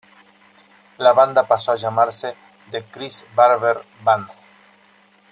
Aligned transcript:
La 0.97 1.13
banda 1.13 1.47
pasó 1.47 1.73
a 1.73 1.75
llamarse 1.75 2.35
"The 2.71 2.85
Chris 2.85 3.23
Barber 3.35 3.83
Band". 4.03 4.29